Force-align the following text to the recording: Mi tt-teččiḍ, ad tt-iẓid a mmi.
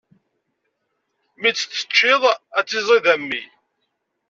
Mi 1.39 1.49
tt-teččiḍ, 1.51 2.23
ad 2.57 2.65
tt-iẓid 2.65 3.05
a 3.13 3.15
mmi. 3.21 3.41